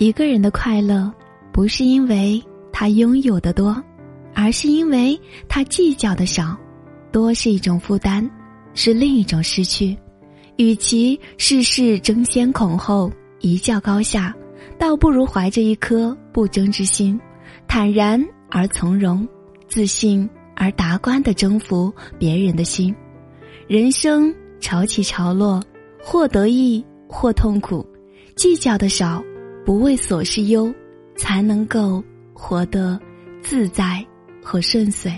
[0.00, 1.12] 一个人的快乐，
[1.52, 3.76] 不是因为他拥有的多，
[4.32, 6.56] 而是因为他计较的少。
[7.12, 8.26] 多是一种负担，
[8.72, 9.94] 是另一种失去。
[10.56, 14.34] 与其事事争先恐后、一较高下，
[14.78, 17.20] 倒不如怀着一颗不争之心，
[17.68, 19.28] 坦然而从容、
[19.68, 20.26] 自信
[20.56, 22.94] 而达观的征服别人的心。
[23.68, 25.62] 人生潮起潮落，
[26.02, 27.86] 或得意，或痛苦。
[28.34, 29.22] 计较的少，
[29.64, 30.72] 不为琐事忧，
[31.16, 32.98] 才能够活得
[33.42, 34.04] 自在
[34.42, 35.12] 和顺遂。